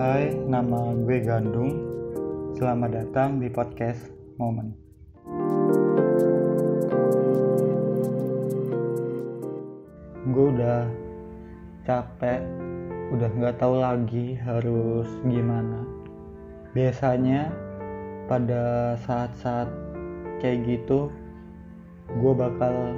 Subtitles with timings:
[0.00, 1.76] Hai, nama gue Gandung.
[2.56, 4.08] Selamat datang di podcast
[4.40, 4.72] Momen.
[10.24, 10.88] Gue udah
[11.84, 12.40] capek,
[13.12, 15.84] udah nggak tahu lagi harus gimana.
[16.72, 17.52] Biasanya
[18.24, 19.68] pada saat-saat
[20.40, 21.12] kayak gitu,
[22.08, 22.96] gue bakal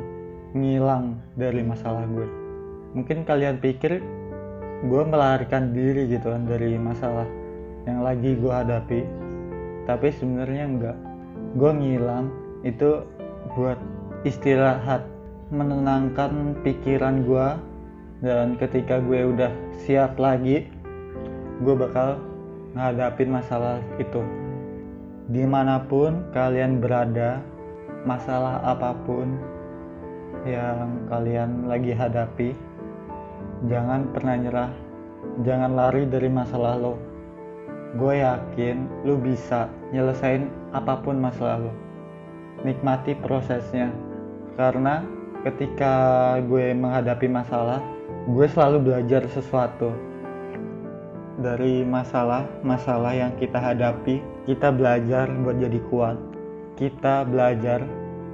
[0.54, 2.30] ngilang dari masalah gue.
[2.94, 4.21] Mungkin kalian pikir
[4.82, 7.26] gue melarikan diri gitu kan dari masalah
[7.86, 9.00] yang lagi gue hadapi.
[9.86, 10.98] Tapi sebenarnya enggak.
[11.58, 12.30] Gue ngilang
[12.66, 13.06] itu
[13.54, 13.78] buat
[14.26, 15.06] istirahat
[15.50, 17.48] menenangkan pikiran gue
[18.22, 19.50] dan ketika gue udah
[19.82, 20.70] siap lagi
[21.62, 22.18] gue bakal
[22.74, 24.22] ngadapin masalah itu.
[25.30, 27.38] Di mana pun kalian berada
[28.02, 29.38] masalah apa pun
[30.42, 32.50] yang kalian lagi hadapi
[33.70, 34.72] jangan pernah nyerah.
[35.46, 36.94] Jangan lari dari masalah lo.
[37.94, 41.72] Gue yakin lo bisa nyelesain apa pun masalah lo.
[42.66, 43.92] Nikmati prosesnya.
[44.58, 45.06] Karena
[45.46, 47.78] ketika gue menghadapi masalah
[48.26, 49.94] gue selalu belajar sesuatu.
[51.42, 56.18] Dari masalah-masalah yang kita hadapi kita belajar buat jadi kuat.
[56.76, 57.86] Kita belajar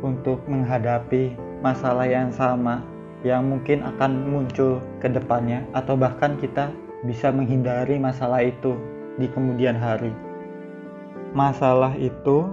[0.03, 2.83] untuk menghadapi masalah yang sama
[3.27, 6.71] yang mungkin akan muncul ke depannya atau bahkan kita
[7.03, 8.79] bisa menghindari masalah itu
[9.19, 10.15] di kemudian hari.
[11.35, 12.47] Masalah itu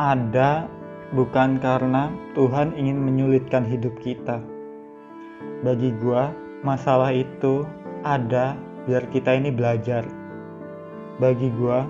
[0.00, 0.66] ada
[1.12, 4.40] bukan karena Tuhan ingin menyulitkan hidup kita.
[5.64, 6.32] Bagi gua,
[6.64, 7.64] masalah itu
[8.02, 8.56] ada
[8.88, 10.04] biar kita ini belajar.
[11.20, 11.84] Bagi gua,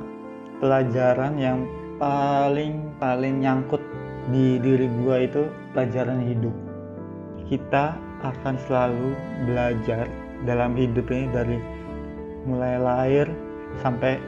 [0.59, 3.83] pelajaran yang paling paling nyangkut
[4.31, 6.55] di diri gua itu pelajaran hidup.
[7.49, 9.15] Kita akan selalu
[9.47, 10.11] belajar
[10.47, 11.59] dalam hidup ini dari
[12.47, 13.27] mulai lahir
[13.83, 14.19] sampai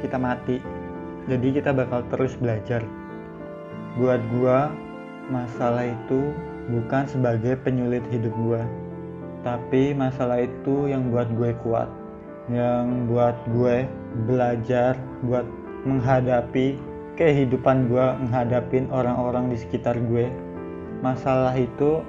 [0.00, 0.60] kita mati.
[1.28, 2.80] Jadi kita bakal terus belajar.
[4.00, 4.72] Buat gua,
[5.28, 6.32] masalah itu
[6.72, 8.62] bukan sebagai penyulit hidup gua,
[9.44, 11.88] tapi masalah itu yang buat gue kuat,
[12.48, 13.84] yang buat gue
[14.28, 15.44] belajar, buat
[15.86, 16.76] menghadapi
[17.14, 20.30] kehidupan gue, menghadapin orang-orang di sekitar gue.
[21.02, 22.02] Masalah itu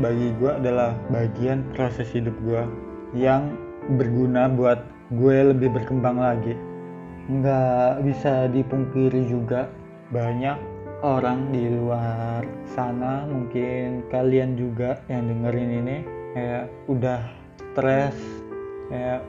[0.00, 2.64] bagi gue adalah bagian proses hidup gue
[3.12, 3.52] yang
[4.00, 4.80] berguna buat
[5.12, 6.56] gue lebih berkembang lagi.
[7.28, 9.68] Nggak bisa dipungkiri juga
[10.08, 10.56] banyak
[11.02, 15.96] orang di luar sana mungkin kalian juga yang dengerin ini
[16.32, 17.20] kayak udah
[17.74, 18.16] stres
[18.88, 19.20] kayak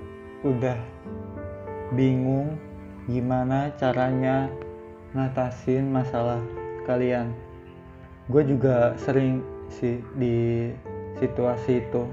[0.46, 0.78] udah
[1.98, 2.56] bingung
[3.10, 4.48] gimana caranya
[5.12, 6.40] ngatasin masalah
[6.88, 7.36] kalian.
[8.32, 9.44] Gue juga sering
[9.80, 10.70] sih di
[11.18, 12.04] situasi itu.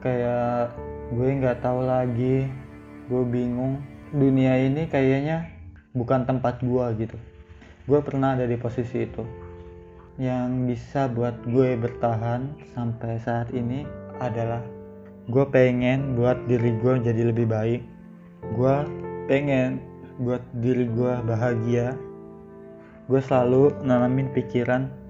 [0.00, 0.72] Kayak
[1.12, 2.48] gue nggak tahu lagi.
[3.10, 3.82] Gue bingung.
[4.10, 5.46] Dunia ini kayaknya
[5.94, 7.18] bukan tempat gue gitu.
[7.86, 9.22] Gue pernah ada di posisi itu.
[10.20, 13.86] Yang bisa buat gue bertahan sampai saat ini
[14.20, 14.60] adalah
[15.30, 17.82] gue pengen buat diri gue jadi lebih baik.
[18.56, 18.76] Gue
[19.30, 19.78] pengen
[20.20, 21.94] buat diri gue bahagia.
[23.06, 25.00] Gue selalu nanamin pikiran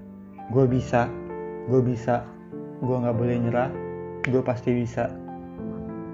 [0.51, 1.07] gue bisa
[1.71, 2.27] gue bisa.
[2.83, 3.71] Gue nggak boleh nyerah.
[4.27, 5.07] Gue pasti bisa.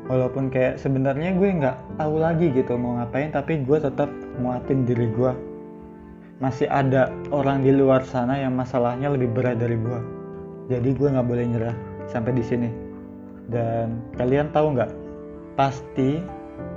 [0.08, 4.08] Walaupun kayak sebenarnya gue nggak tahu lagi gitu mau ngapain tapi gue tetap
[4.40, 5.34] muatin diri gue
[6.40, 10.00] masih ada orang di luar sana yang masalahnya lebih berat dari gue
[10.68, 11.76] jadi gue nggak boleh nyerah
[12.12, 12.70] sampai di sini.
[13.48, 14.92] Dan kalian tahu nggak?
[15.56, 16.20] Pasti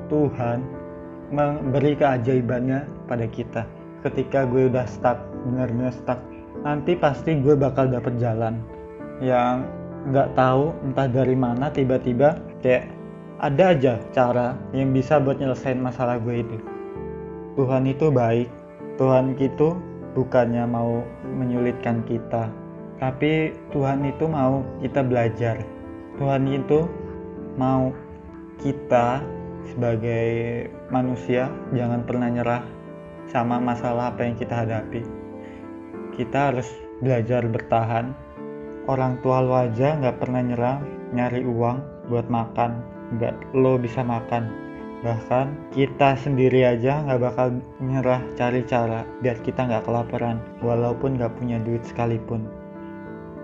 [0.06, 0.62] Tuhan
[1.34, 3.66] memberi keajaibannya pada kita.
[4.06, 6.22] Ketika gue udah stuck benar-benar stuck
[6.60, 8.60] nanti pasti gue bakal dapet jalan
[9.20, 9.64] yang
[10.08, 12.88] nggak tahu entah dari mana tiba-tiba kayak
[13.40, 16.58] ada aja cara yang bisa buat nyelesain masalah gue itu
[17.58, 18.48] Tuhan itu baik.
[18.96, 19.74] Tuhan itu
[20.12, 22.52] bukannya mau menyulitkan kita
[23.00, 25.56] tapi Tuhan itu mau kita belajar.
[26.20, 26.84] Tuhan itu
[27.56, 27.92] mau
[28.60, 29.24] kita
[29.72, 32.62] sebagai manusia jangan pernah nyerah
[33.28, 35.19] sama masalah apa yang kita hadapi
[36.20, 36.68] kita harus
[37.00, 38.12] belajar bertahan.
[38.84, 40.78] Orang tua lo aja nggak pernah nyerah
[41.16, 41.80] nyari uang
[42.12, 42.84] buat makan.
[43.16, 44.52] Nggak lo bisa makan.
[45.00, 51.32] Bahkan kita sendiri aja nggak bakal nyerah cari cara biar kita nggak kelaparan walaupun nggak
[51.40, 52.44] punya duit sekalipun.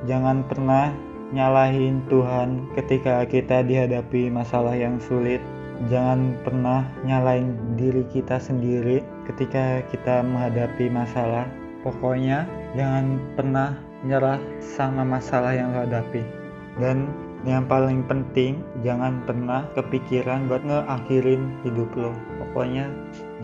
[0.04, 0.92] Jangan pernah
[1.32, 5.40] nyalahin Tuhan ketika kita dihadapi masalah yang sulit.
[5.88, 11.44] Jangan pernah nyalain diri kita sendiri ketika kita menghadapi masalah
[11.86, 16.26] pokoknya jangan pernah nyerah sama masalah yang lo hadapi.
[16.82, 17.06] Dan
[17.46, 22.10] yang paling penting jangan pernah kepikiran buat ngeakhirin hidup lo.
[22.42, 22.90] Pokoknya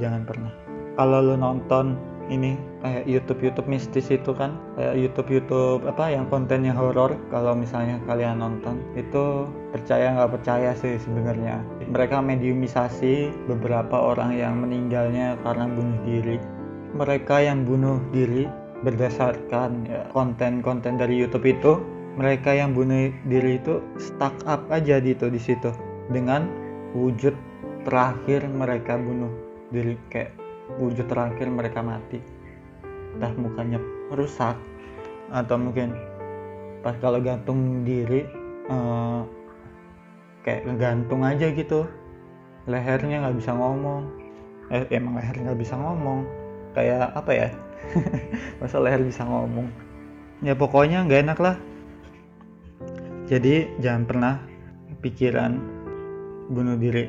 [0.02, 0.50] jangan pernah.
[0.98, 1.94] Kalau lo nonton
[2.30, 7.52] ini kayak YouTube YouTube mistis itu kan kayak YouTube YouTube apa yang kontennya horor kalau
[7.52, 11.62] misalnya kalian nonton itu percaya nggak percaya sih sebenarnya.
[11.90, 16.36] Mereka mediumisasi beberapa orang yang meninggalnya karena bunuh diri
[16.92, 18.44] mereka yang bunuh diri
[18.84, 21.80] berdasarkan ya, konten-konten dari YouTube itu
[22.20, 25.72] mereka yang bunuh diri itu stuck up aja gitu di situ.
[26.12, 26.44] Dengan
[26.92, 27.32] wujud
[27.88, 29.32] terakhir mereka bunuh
[29.72, 30.36] diri kayak
[30.76, 32.20] wujud terakhir mereka mati.
[33.16, 33.80] Entah mukanya
[34.12, 34.56] rusak
[35.32, 35.96] atau mungkin
[36.84, 38.28] pas kalau gantung diri
[38.68, 39.24] uh,
[40.44, 41.88] kayak gantung aja gitu.
[42.68, 44.20] Lehernya nggak bisa ngomong.
[44.68, 46.41] Eh, emang leher nggak bisa ngomong
[46.72, 47.48] kayak apa ya?
[48.60, 49.68] Masa leher bisa ngomong.
[50.42, 51.56] Ya pokoknya nggak enak lah.
[53.30, 54.34] Jadi jangan pernah
[55.00, 55.56] pikiran
[56.50, 57.08] bunuh diri.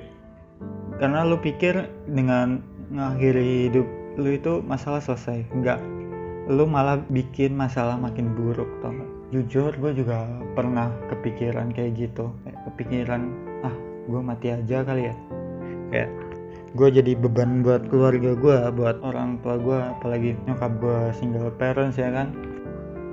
[1.02, 2.62] Karena lu pikir dengan
[2.94, 3.88] ngakhiri hidup
[4.22, 5.50] lu itu masalah selesai.
[5.52, 5.82] Enggak
[6.52, 9.12] lu malah bikin masalah makin buruk tau gak?
[9.34, 12.30] jujur gue juga pernah kepikiran kayak gitu.
[12.70, 13.22] Kepikiran
[13.66, 13.74] ah
[14.06, 15.16] gue mati aja kali ya.
[15.90, 16.10] Kayak
[16.74, 22.02] gue jadi beban buat keluarga gue buat orang tua gue apalagi nyokap gue single parents
[22.02, 22.34] ya kan?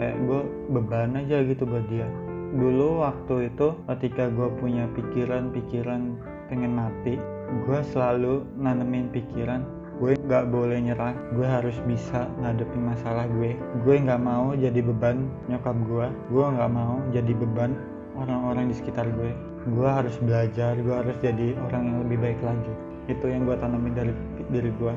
[0.00, 0.40] Kayak gue
[0.72, 2.08] beban aja gitu buat dia.
[2.56, 6.16] Dulu waktu itu ketika gue punya pikiran-pikiran
[6.48, 7.20] pengen mati
[7.68, 9.60] gue selalu nanemin pikiran
[10.00, 13.60] gue nggak boleh nyerah gue harus bisa ngadepin masalah gue.
[13.84, 17.76] Gue nggak mau jadi beban nyokap gue gue nggak mau jadi beban
[18.16, 19.36] orang-orang di sekitar gue.
[19.68, 23.94] Gue harus belajar gue harus jadi orang yang lebih baik lagi itu yang gue tanamin
[23.94, 24.12] dari
[24.50, 24.94] diri gue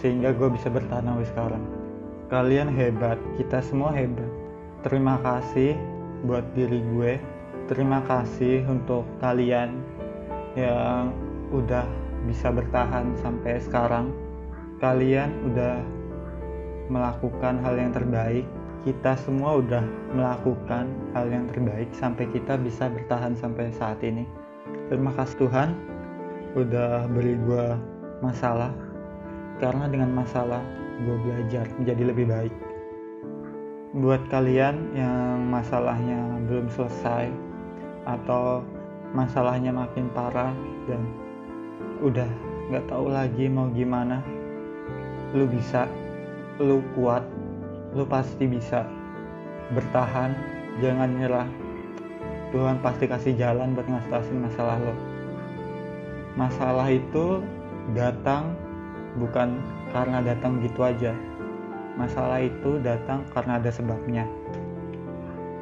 [0.00, 1.64] sehingga gue bisa bertahan sampai sekarang.
[2.32, 4.26] Kalian hebat kita semua hebat.
[4.82, 5.76] Terima kasih
[6.26, 7.12] buat diri gue.
[7.70, 9.80] Terima kasih untuk kalian
[10.56, 11.12] yang
[11.52, 11.86] udah
[12.28, 14.12] bisa bertahan sampai sekarang.
[14.80, 15.80] Kalian udah
[16.92, 18.44] melakukan hal yang terbaik.
[18.84, 19.80] Kita semua udah
[20.12, 24.28] melakukan hal yang terbaik sampai kita bisa bertahan sampai saat ini.
[24.92, 25.93] Terima kasih Tuhan
[26.54, 27.66] udah beri gue
[28.22, 28.70] masalah.
[29.58, 30.62] Karena dengan masalah
[31.02, 32.54] gue belajar menjadi lebih baik.
[33.94, 37.30] Buat kalian yang masalahnya belum selesai
[38.06, 38.66] atau
[39.14, 40.50] masalahnya makin parah
[40.90, 41.06] dan
[42.02, 42.26] udah
[42.70, 44.18] nggak tahu lagi mau gimana
[45.30, 45.86] lu bisa
[46.58, 47.22] lu kuat
[47.94, 48.86] lu pasti bisa
[49.74, 50.34] bertahan.
[50.82, 51.46] Jangan nyerah.
[52.50, 55.13] Tuhan pasti kasih jalan buat ngatasin masalah lo
[56.34, 57.42] masalah itu
[57.94, 58.54] datang
[59.18, 59.58] bukan
[59.94, 61.14] karena datang gitu aja.
[61.94, 64.26] Masalah itu datang karena ada sebabnya.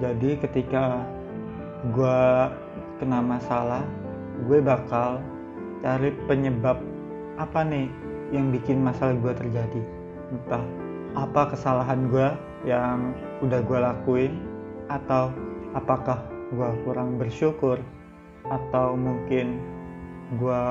[0.01, 1.05] Jadi ketika
[1.93, 2.21] gue
[2.97, 3.85] kena masalah
[4.49, 5.21] gue bakal
[5.85, 6.81] cari penyebab
[7.37, 7.87] apa nih
[8.33, 9.83] yang bikin masalah gue terjadi.
[10.33, 10.65] Entah
[11.13, 12.29] apa kesalahan gue
[12.65, 13.13] yang
[13.45, 14.33] udah gue lakuin
[14.89, 15.29] atau
[15.77, 16.17] apakah
[16.49, 17.77] gue kurang bersyukur
[18.49, 19.61] atau mungkin
[20.33, 20.65] gue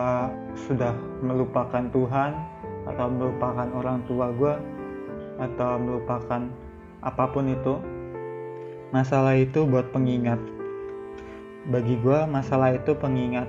[0.65, 2.33] sudah melupakan Tuhan
[2.89, 4.53] atau melupakan orang tua gue
[5.37, 6.49] atau melupakan
[7.01, 7.77] apa pun itu
[8.89, 10.41] masalah itu buat pengingat.
[11.69, 13.45] Bagi gue masalah itu pengingat.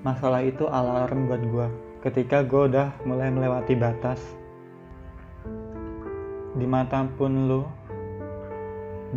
[0.00, 1.68] Masalah itu alarm buat gue
[2.00, 4.20] ketika gue udah mulai melewati batas.
[6.56, 7.68] Di mana pun lo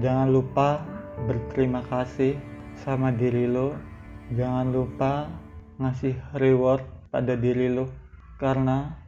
[0.04, 0.84] jangan lupa
[1.24, 2.36] berterima kasih
[2.80, 3.76] sama diri lo
[4.32, 5.28] jangan lupa
[5.82, 7.90] ngasih reward pada diri lo
[8.38, 9.02] karena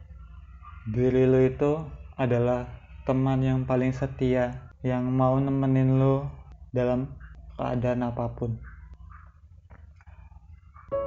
[0.90, 1.78] diri lo itu
[2.18, 2.66] adalah
[3.06, 6.26] teman yang paling setia yang mau nemenin lo
[6.74, 7.06] dalam
[7.54, 8.58] keadaan apa pun.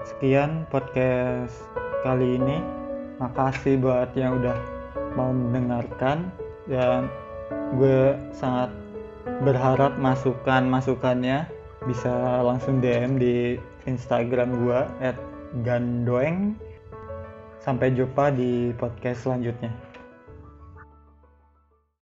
[0.08, 1.54] Sekian podcast
[2.02, 2.58] kali ini.
[3.20, 4.58] Makasih buat yang udah
[5.20, 6.32] mau mendengarkan.
[6.66, 7.12] Dan
[7.76, 8.72] gue sangat
[9.44, 11.48] berharap masukan masukannya
[11.88, 13.36] bisa langsung DM di
[13.88, 14.80] Instagram gue
[15.64, 16.58] @gandoeng.
[17.64, 19.87] Sampai jumpa di podcast selanjutnya